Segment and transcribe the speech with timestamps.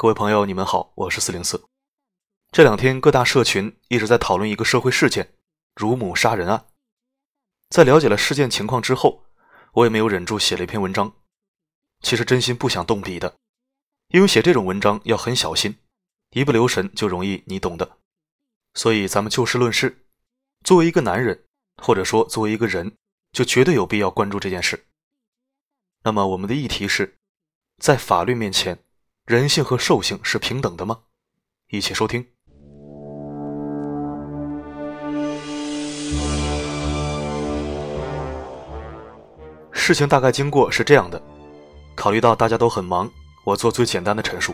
[0.00, 1.62] 各位朋友，你们好，我是四零四。
[2.52, 5.34] 这两天各大社群一直在讨论一个社会事件——
[5.76, 6.68] 乳母杀人案。
[7.68, 9.26] 在了解了事件情况之后，
[9.74, 11.12] 我也没有忍住写了一篇文章。
[12.00, 13.36] 其实真心不想动笔的，
[14.08, 15.76] 因为写这种文章要很小心，
[16.30, 17.98] 一不留神就容易你懂的。
[18.72, 20.06] 所以咱们就事论事，
[20.64, 21.44] 作为一个男人，
[21.76, 22.96] 或者说作为一个人，
[23.32, 24.86] 就绝对有必要关注这件事。
[26.04, 27.18] 那么我们的议题是，
[27.76, 28.82] 在法律面前。
[29.30, 30.98] 人性和兽性是平等的吗？
[31.68, 32.26] 一起收听。
[39.70, 41.22] 事情大概经过是这样的：
[41.94, 43.08] 考虑到大家都很忙，
[43.44, 44.52] 我做最简单的陈述。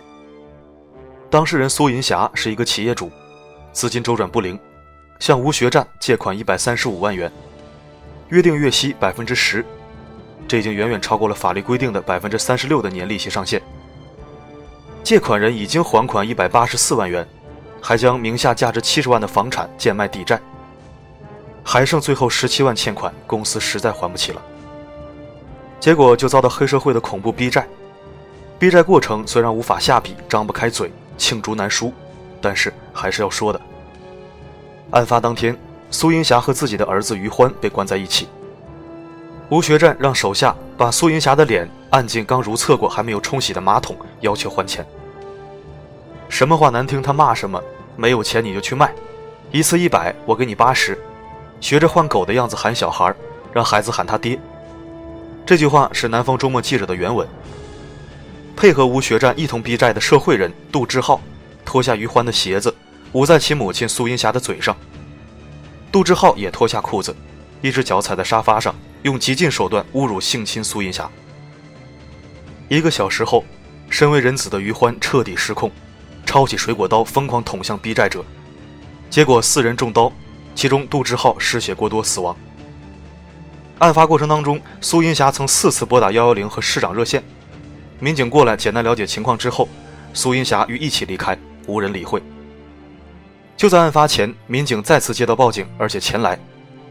[1.30, 3.10] 当事人苏银霞是一个企业主，
[3.72, 4.60] 资金周转不灵，
[5.20, 7.32] 向吴学占借款一百三十五万元，
[8.28, 9.64] 约定月息百分之十，
[10.46, 13.62] 这已经远远超过了法律规定的百分之三十六的年利息上限。
[15.06, 17.24] 借款人已经还款一百八十四万元，
[17.80, 20.40] 还将名下价值七十万的房产贱卖抵债，
[21.62, 24.42] 还剩最后十七万欠款，公司实在还不起了。
[25.78, 27.64] 结果就遭到黑社会的恐怖逼债，
[28.58, 31.92] 逼债过程虽然无法下笔，张不开嘴，罄竹难书，
[32.40, 33.60] 但是还是要说的。
[34.90, 35.56] 案发当天，
[35.88, 38.26] 苏银霞和自己的儿子于欢被关在一起。
[39.50, 44.86] 吴学占让手下把苏银霞的脸按进刚如厕过还没有冲洗的马桶，要求还钱。
[46.28, 47.62] 什么话难听，他骂什么。
[47.98, 48.92] 没有钱你就去卖，
[49.50, 50.98] 一次一百，我给你八十。
[51.62, 53.14] 学着换狗的样子喊小孩，
[53.54, 54.38] 让孩子喊他爹。
[55.46, 57.26] 这句话是南方周末记者的原文。
[58.54, 61.18] 配合吴学占一同逼债的社会人杜志浩，
[61.64, 62.74] 脱下于欢的鞋子
[63.12, 64.76] 捂在其母亲苏银霞的嘴上。
[65.90, 67.16] 杜志浩也脱下裤子，
[67.62, 68.74] 一只脚踩在沙发上，
[69.06, 71.08] 用极尽手段侮辱性侵苏银霞。
[72.68, 73.44] 一个小时后，
[73.88, 75.70] 身为人子的于欢彻底失控。
[76.24, 78.24] 抄起水果刀，疯狂捅向逼债者，
[79.08, 80.12] 结果四人中刀，
[80.56, 82.36] 其中杜志浩失血过多死亡。
[83.78, 87.22] 案发过程当中，苏银霞曾四次拨打幺幺零和市长热线，
[88.00, 89.68] 民警过来简单了解情况之后，
[90.12, 91.38] 苏银霞与一起离开，
[91.68, 92.20] 无人理会。
[93.56, 96.36] 就在案发前，民警再次接到报警，而且前来，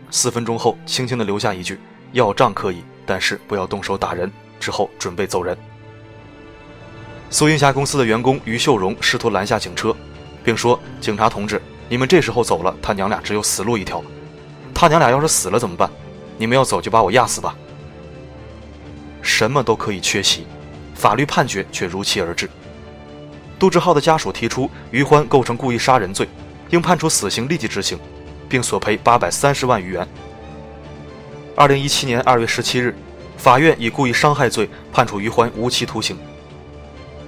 [0.10, 1.78] 四分钟后，轻轻地留下一句
[2.12, 5.56] ：“要账可以，但是不要动手打人。”之后准备走人。
[7.30, 9.96] 苏银霞公司的员工于秀荣试图拦下警车，
[10.44, 14.04] 并说：“警察同志，你们这时候走了，他娘俩只有死路一条。
[14.74, 15.90] 他娘俩要是死了怎么办？
[16.38, 17.56] 你们要走就把我压死吧。”
[19.22, 20.48] 什么都可以缺席，
[20.96, 22.50] 法律判决却如期而至。
[23.60, 26.28] 杜志浩的家属提出，于欢构成故意杀人罪，
[26.70, 28.00] 应判处死刑立即执行，
[28.48, 30.08] 并索赔八百三十万余元。
[31.58, 32.94] 二零一七年二月十七日，
[33.38, 36.18] 法院以故意伤害罪判处于欢无期徒刑。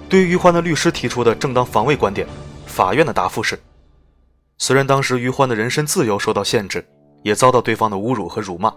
[0.10, 2.28] 对于于欢的律师提出的正当防卫观点，
[2.66, 3.58] 法院的答复是：
[4.58, 6.86] 虽然当时于欢的人身自由受到限制，
[7.24, 8.74] 也遭到对方的侮辱和辱骂，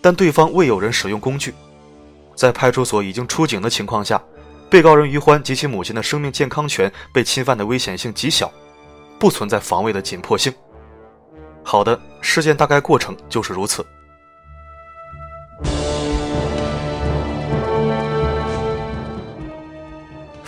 [0.00, 1.52] 但对方未有人使用工具，
[2.36, 4.22] 在派出所已经出警的情况下，
[4.70, 8.48] 被告人于欢及其母亲的生命健康权被侵犯的危险性极小，
[9.18, 10.54] 不存在防卫的紧迫性。
[11.64, 13.84] 好的，事件大概过程就是如此。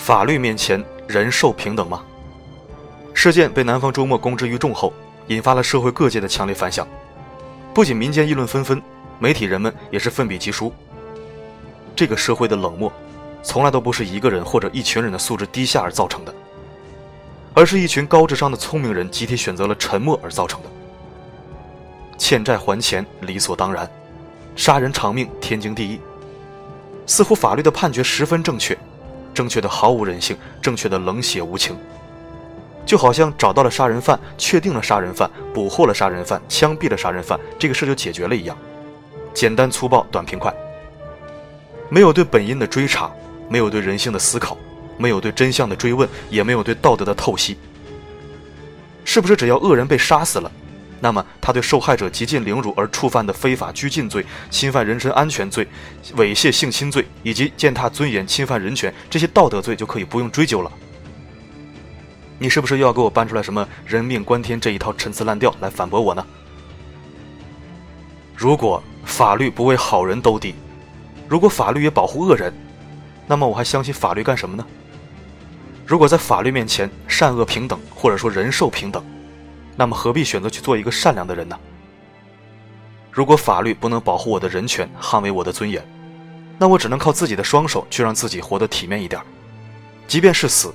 [0.09, 2.03] 法律面前，人兽平等吗？
[3.13, 4.91] 事件被南方周末公之于众后，
[5.27, 6.89] 引发了社会各界的强烈反响。
[7.75, 8.81] 不仅民间议论纷纷，
[9.19, 10.73] 媒体人们也是奋笔疾书。
[11.95, 12.91] 这个社会的冷漠，
[13.43, 16.35] 从来都不是一个人或者一群人的素质低下而造成的，
[17.53, 20.69] 而是一群高智商的聪明人集体选择了沉默而造成的。
[22.17, 23.87] 欠债还钱理所当然，
[24.57, 26.01] 杀人偿命天经地义。
[27.05, 28.75] 似乎法律的判决十分正确。
[29.35, 31.77] 正确的毫无人性，正确的冷血无情，
[32.85, 38.57] 就好像找到了杀人犯，确定了杀人犯，捕获了杀人犯，枪毙了杀人犯，这个事就解决了一样，
[39.33, 40.53] 简单粗暴，短平快，
[41.89, 43.11] 没有对本因的追查，
[43.49, 44.57] 没有对人性的思考，
[44.97, 47.57] 没有对真相的追问，也没有对道德的透析。
[49.05, 50.51] 是不是只要恶人被杀死了？
[51.01, 55.67] 那么，他对受害者极尽凌辱而触犯的非法拘禁罪、侵犯人身安全罪、
[56.17, 60.73] 猥亵性侵罪以及践踏尊严、侵犯人权这些道德罪就可以不用追究了？
[62.41, 66.25] 你是不是又要给我搬出来什么“人命关天”这一套陈词滥调来反驳我呢？
[68.37, 70.55] 如果法律不为好人兜底，
[71.29, 72.53] 如果法律也保护恶人，
[73.27, 74.65] 那么我还相信法律干什么呢？
[75.85, 79.05] 如果在法律面前善恶平等，或者说人兽平等？
[79.79, 81.57] 那么何必选择去做一个善良的人呢？
[83.13, 85.87] 如果法律不能保护我的人权，捍卫我的尊严，
[86.59, 89.23] 那我只能靠自己的双手去让自己活得体面一点。
[90.09, 90.75] 即便是死，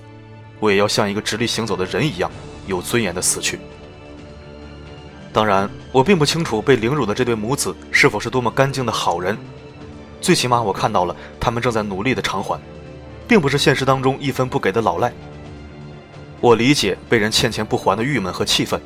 [0.57, 2.31] 我也要像一个直立行走的人一样，
[2.65, 3.59] 有尊严的死去。
[5.33, 9.37] 当然，我并不清楚被凌辱的这对母子是否是多么干净的好人，
[10.21, 12.57] 最起码我看到了他们正在努力的偿还，
[13.27, 15.11] 并不是现实当中一分不给的老赖。
[16.39, 18.81] 我理解被人欠钱不还的郁闷和气愤，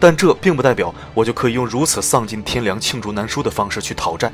[0.00, 4.32] 但这并不代表我就可以用如此丧尽天良、罄竹难书的方式去讨债。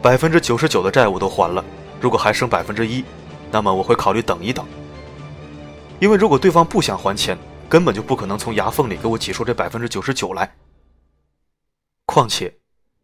[0.00, 1.64] 百分之九十九的债务都还了，
[2.00, 3.04] 如果还剩百分之一，
[3.50, 4.64] 那么我会考虑等一等，
[6.00, 7.38] 因为如果对方不想还钱。
[7.72, 10.54] 根本就不可能从牙缝里给我挤出这百分之九十九来。
[12.04, 12.54] 况且，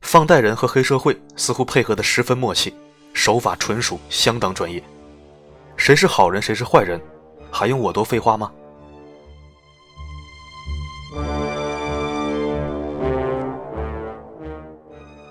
[0.02, 2.74] 放贷人和黑社会似乎配合的十分默契，
[3.14, 4.84] 手法纯熟，相当专业。
[5.78, 7.00] 谁是好人，谁是坏人，
[7.50, 8.52] 还用我多废话吗？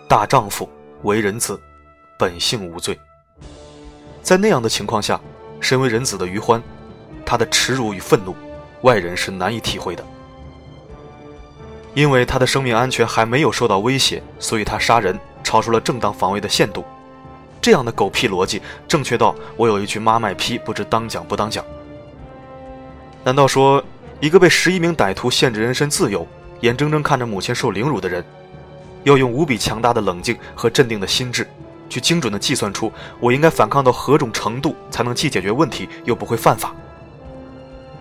[0.07, 0.69] 大丈夫
[1.03, 1.59] 为人子，
[2.17, 2.97] 本性无罪。
[4.23, 5.19] 在那样的情况下，
[5.59, 6.63] 身为人子的余欢，
[7.25, 8.33] 他的耻辱与愤怒。
[8.83, 10.05] 外人是难以体会的，
[11.93, 16.85] 因为他的生命安全还没有受到威胁，所以他杀人超出了正当防卫的限度。
[17.59, 21.65] 这样的狗屁逻辑，正确到我有一句妈卖批，不知当讲不当讲。
[23.25, 23.83] 难道说
[24.21, 26.25] 一个被十一名歹徒限制人身自由，
[26.61, 28.23] 眼睁睁看着母亲受凌辱的人，
[29.03, 31.47] 要用无比强大的冷静和镇定的心智，
[31.89, 36.73] 去精准的计算出我应该反抗到何种程度，才能既解决问题又不会犯法？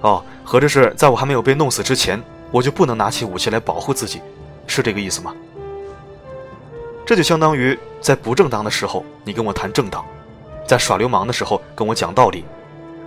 [0.01, 4.21] 哦，合着是在我还没有被弄死之前，我就不能拿起武器来保护自己，
[4.67, 5.35] 是这个意思吗？
[7.05, 10.05] 这就相当于在不正当的时候你跟我谈正当，
[10.67, 12.45] 在耍流氓的时候跟我讲道理，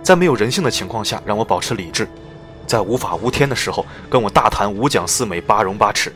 [0.02, 2.08] 在没有人性的情况下让我保持理智，
[2.66, 6.12] 在无法无天的时候跟我大谈五讲四美八荣八耻。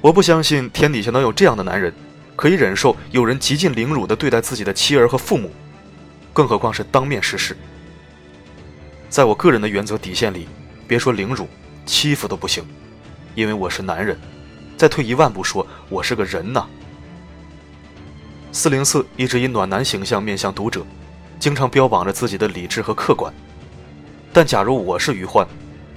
[0.00, 1.92] 我不相信天底下能有这样的男人，
[2.34, 5.50] 可以忍受有人极尽凌辱地对待自己的妻儿和父母，
[6.32, 7.54] 更何况是当面实施。
[9.10, 10.48] 在我个人的原则底线里，
[10.88, 11.46] 别说凌辱、
[11.84, 12.64] 欺负都不行，
[13.34, 14.18] 因为我是男人。
[14.76, 16.66] 再退一万步说，我是个人呐。
[18.52, 20.82] 四零四一直以暖男形象面向读者，
[21.38, 23.30] 经常标榜着自己的理智和客观。
[24.32, 25.46] 但假如我是余欢，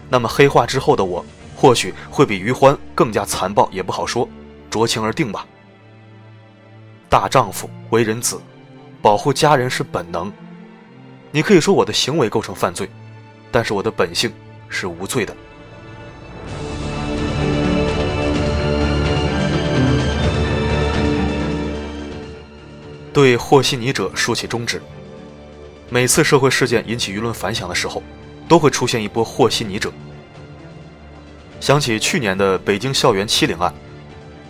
[0.09, 1.25] 那么黑化之后的我，
[1.63, 4.27] 或许会比余欢更加残暴，也不好说，
[4.69, 5.47] 酌情而定吧。
[7.07, 8.37] 大丈夫为人子，
[9.01, 10.29] 保护家人是本能。
[11.31, 12.89] 你可以说我的行为构成犯罪。
[13.49, 14.29] 但是我的本性
[14.67, 15.33] 是无罪的。
[23.13, 24.81] 对和稀泥者竖起中指。
[25.89, 28.03] 每次社会事件引起舆论反响的时候，
[28.49, 29.89] 都会出现一波和稀泥者。
[31.63, 33.73] 想起去年的北京校园欺凌案，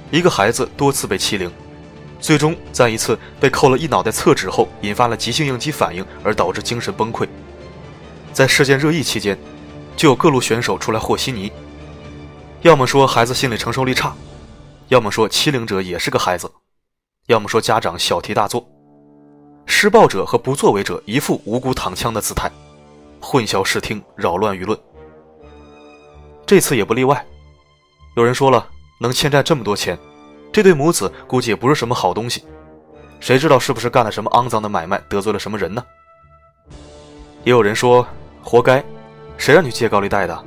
[0.10, 1.48] 一个孩子多次被欺凌，
[2.19, 7.27] 最终在一次被扣了一脑袋厕纸后，引发了急性应激反应，而导致精神崩溃。
[8.31, 9.38] 在事件热议期间，
[9.95, 11.51] 就有各路选手出来和稀泥，
[12.63, 14.16] 要么说孩子心理承受力差，
[14.88, 16.51] 要么说欺凌者也是个孩子，
[17.27, 18.68] 要么说家长小题大做，
[19.68, 22.51] 施暴者和不作为者一副无辜躺枪的姿态，
[23.19, 24.75] 混淆视听，扰乱舆论。
[26.45, 27.25] 这次也不例外。
[28.16, 28.68] 有人说了，
[29.00, 29.98] 能欠债这么多钱，
[30.51, 32.44] 这对母子估计也不是什么好东西，
[33.19, 35.84] 谁知道是不是干了什么肮脏的买卖，得罪了什么人呢？
[37.44, 38.06] 也有人说。
[38.45, 38.83] 活该，
[39.38, 40.45] 谁让你借高利贷的？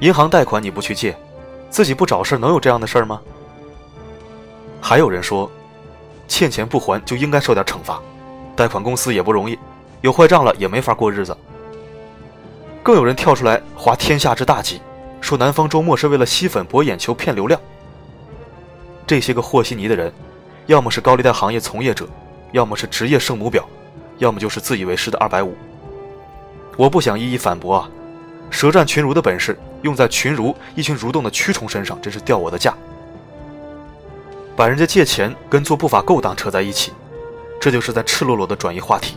[0.00, 1.16] 银行贷款你不去借，
[1.70, 3.22] 自己不找事能有这样的事儿吗？
[4.80, 5.48] 还有人说，
[6.26, 8.02] 欠钱不还就应该受点惩罚，
[8.56, 9.56] 贷款公司也不容易，
[10.00, 11.38] 有坏账了也没法过日子。
[12.82, 14.80] 更有人跳出来划天下之大稽，
[15.20, 17.60] 说南方周末是为了吸粉博眼球骗流量。
[19.06, 20.12] 这些个和稀泥的人，
[20.66, 22.08] 要么是高利贷行业从业者，
[22.52, 23.62] 要么是职业圣母婊，
[24.18, 25.56] 要么就是自以为是的二百五。
[26.76, 27.90] 我不想一一反驳啊，
[28.50, 32.74] 舌战群儒的本事用在群儒一群蠕动的蛆虫身上，真是掉我的价。
[34.56, 36.92] 把人家借钱跟做不法勾当扯在一起，
[37.60, 39.16] 这就是在赤裸裸的转移话题。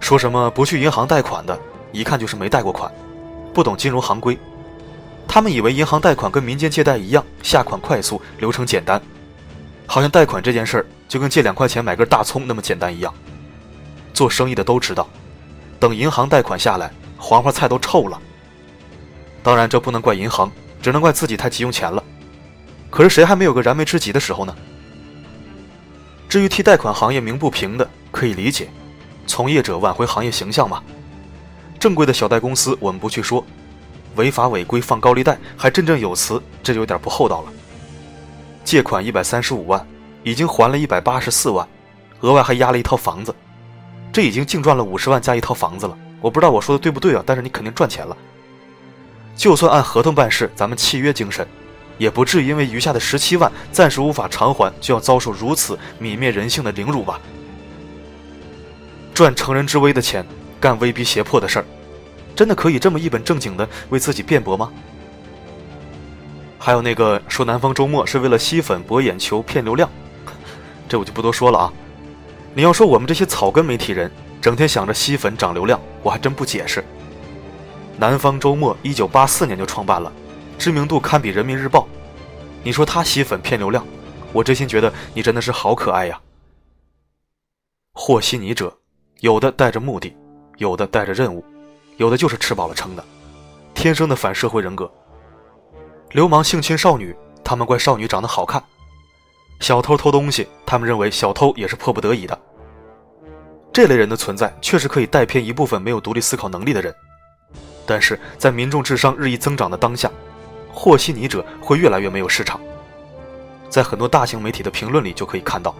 [0.00, 1.58] 说什么不去银行贷款的，
[1.92, 2.92] 一看就是没贷过款，
[3.54, 4.36] 不懂金融行规。
[5.26, 9.00] 他们以为银行贷款跟民间借贷一样，下款快速，流程简单，
[9.86, 13.14] 好像贷款这件事儿就跟借两块钱买根大葱那么简单一样。
[14.12, 15.08] 做生意的都知道。
[15.80, 18.20] 等银行贷款下来，黄花菜都臭了。
[19.42, 22.02] 当然，这不能怪银行，只能怪自己太急用钱了。
[22.90, 24.54] 可是谁还没有个燃眉之急的时候呢？
[26.28, 28.68] 至于替贷款行业鸣不平的，可以理解，
[29.26, 30.82] 从业者挽回行业形象嘛。
[31.84, 33.44] 正规的小贷公司我们不去说，
[34.16, 37.52] 违法违规放高利贷还振振有词，这就有点不厚道了。
[38.64, 39.86] 借款一百三十五万，
[40.22, 41.68] 已经还了一百八十四万，
[42.20, 43.34] 额外还押了一套房子。
[44.10, 45.94] 这已经净赚了五十万加一套房子了。
[46.22, 47.22] 我不知道我说的对不对啊？
[47.26, 48.16] 但是你肯定赚钱了。
[49.36, 51.46] 就算按合同办事，咱们契约精神，
[51.98, 57.20] 也不至于因为余下的十七万暂时无法偿还，就要遭受如此泯灭人性的凌辱吧？
[59.12, 60.26] 赚成人之危的钱，
[60.64, 61.64] 干威逼胁迫的事儿，
[62.34, 64.72] 真的可以这么一本正经的为自己辩驳吗？
[66.58, 69.86] 还有那个说南方周末是为了吸粉博眼球骗流量，
[70.88, 71.72] 这我就不多说了啊。
[72.54, 76.82] 你要说我们这些草根媒体人整天想着吸粉涨流量，我还真不解释。
[77.98, 80.10] 南方周末一九八四年就创办了，
[80.56, 81.86] 知名度堪比人民日报，
[82.62, 83.86] 你说他吸粉骗流量，
[84.32, 86.18] 我真心觉得你真的是好可爱呀。
[87.92, 88.78] 和稀泥者。
[89.20, 90.14] 有的带着目的，
[90.56, 91.44] 有的带着任务，
[91.96, 93.04] 有的就是吃饱了撑的，
[93.74, 94.90] 天生的反社会人格。
[96.10, 98.60] 流氓性侵少女，他们怪少女长得好看；
[99.60, 102.38] 小偷偷东西，他们认为小偷也是迫不得已的。
[103.72, 106.94] 这类人的存在确实可以带偏一部分没有独立思考能力的人，
[107.84, 110.08] 但是在民众智商日益增长的当下，
[110.72, 112.60] 和稀泥者会越来越没有市场。
[113.68, 115.74] 在很多大型媒体的评论里就可以看到，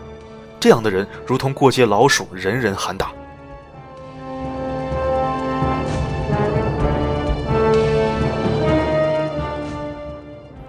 [0.59, 3.13] 这样的人如同过街老鼠，人人喊打。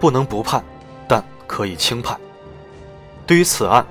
[0.06, 0.64] 不能不判，
[1.08, 2.16] 但可以轻判。
[3.26, 3.84] 对于此案，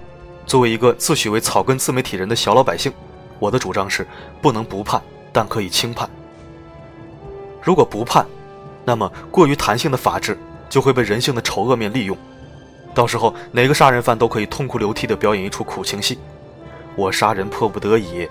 [0.46, 2.92] 作为一个自诩为草根自媒体人的小老百姓，
[3.40, 4.06] 我的主张是：
[4.40, 5.02] 不能不判，
[5.32, 6.08] 但可以轻判。
[7.60, 8.24] 如果不判，
[8.84, 12.16] 那么过于弹性的法治就会被人性的丑恶面利用，
[12.94, 16.16] 到时候哪个杀人犯都可以痛哭流涕地表演一出苦情戏：
[16.94, 18.28] 我杀人迫不得已，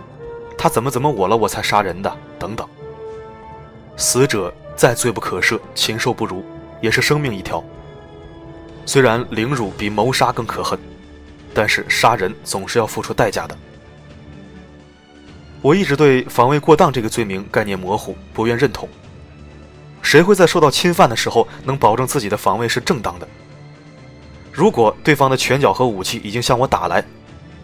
[0.57, 2.09] 他怎么怎么我了我才杀人的
[2.39, 2.65] 等等。
[3.97, 6.45] 死者再罪不可赦，禽兽不如。
[6.83, 7.63] 也是生命一条。
[8.85, 10.77] 虽然凌辱比谋杀更可恨，
[11.53, 13.57] 但是杀人总是要付出代价的。
[15.61, 18.89] 我一直对防卫过当这个罪名概念模糊，不愿认同。
[20.01, 23.25] 谁会在受到侵犯的时候能保证自己的防卫是正当的？
[24.51, 27.01] 如果对方的拳脚和武器已经向我打来，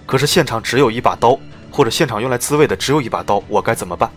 [0.06, 1.38] 可是现场只有一把刀，
[1.70, 4.10] 或者现场用来自卫的只有一把刀，我该怎么办？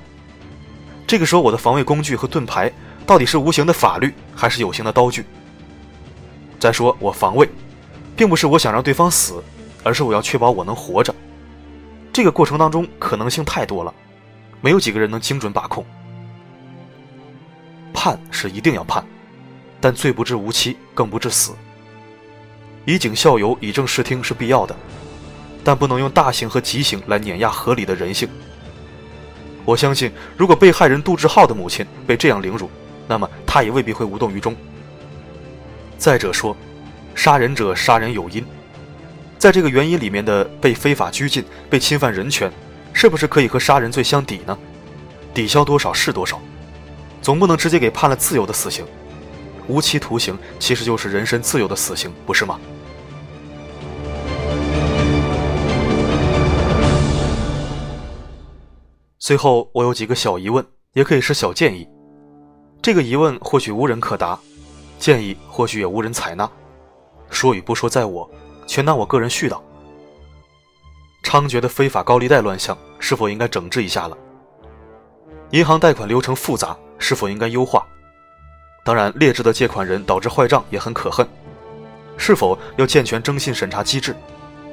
[1.09, 2.73] 这个时候，我的防卫工具和盾牌。
[3.07, 5.25] 到底是无形的法律还是有形的刀具？
[6.59, 7.49] 再说我防卫，
[8.17, 9.43] 并不是我想让对方死，
[9.83, 11.15] 而是我要确保我能活着。
[12.13, 13.93] 这个过程当中可能性太多了，
[14.61, 15.85] 没有几个人能精准把控。
[17.93, 19.05] 判是一定要判，
[19.81, 21.53] 但罪不至无期，更不至死。
[22.85, 24.77] 以儆效尤，以正视听是必要的，
[25.65, 28.29] 但不能用大刑和极刑来碾压合理的人性。
[29.65, 32.71] 我相信，如果被害人杜志浩的母亲被这样凌辱，
[33.07, 34.55] 那么他也未必会无动于衷。
[35.99, 36.57] 再者说，
[37.15, 38.45] 杀人者杀人有因，
[39.39, 42.51] 在这个原因里面的被非法拘禁、被侵犯人权，
[42.93, 44.59] 是不是可以和杀人罪相抵呢？
[45.33, 46.41] 抵消多少是多少，
[47.21, 48.85] 总不能直接给判了自由的死刑。
[49.69, 52.59] 无期徒刑其实就是人身自由的死刑，不是吗？
[59.19, 61.87] 最后，我有几个小疑问，也可以是小建议。
[62.83, 64.37] 这个疑问或许无人可答，
[64.99, 66.51] 建议或许也无人采纳。
[67.31, 68.29] 说与不说在我，
[68.67, 69.61] 全当我个人絮叨。
[71.23, 74.19] 猖獗的非法高利贷乱象是否应该整治一下了？
[75.51, 77.87] 银行贷款流程复杂，是否应该优化？
[78.85, 81.25] 当然，劣质的借款人导致坏账也很可恨，
[82.17, 84.17] 是否要健全征信审查机制，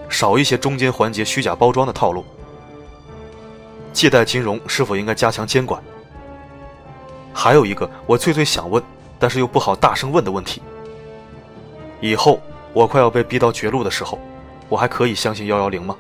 [0.10, 2.26] 少一些中间环节虚假包装的套路？
[3.94, 5.80] 借贷金融是否应该加强监管？
[7.42, 8.84] 还有一个我最最想问，
[9.18, 10.62] 但是又不好大声问的问题：
[12.02, 12.42] 以后
[12.74, 14.20] 我快要被逼到绝路的时候，
[14.68, 15.96] 我还可以相信幺幺零吗？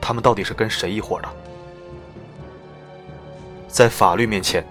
[0.00, 1.28] 他们到底是跟谁一伙的？
[3.66, 4.64] 在法律面前，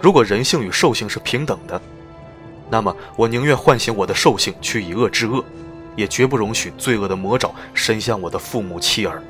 [0.00, 1.78] 如果人性与兽性是平等的，
[2.70, 5.44] 那么我宁愿唤醒我的兽性去以恶制恶，
[5.94, 9.22] 也绝不容许罪恶的魔爪伸向我的父母妻儿。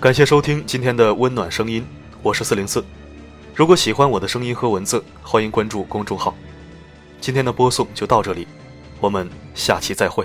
[0.00, 1.84] 感谢收听今天的温暖声音，
[2.22, 2.84] 我是四零四。
[3.52, 6.32] 如果喜欢我的声音和文字，欢迎关注公众号。
[7.20, 8.46] 今天的播送就到这里，
[9.00, 10.24] 我们下期再会。